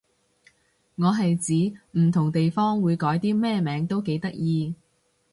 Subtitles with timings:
[0.95, 4.73] 我係指唔同地方會改啲咩名都幾得意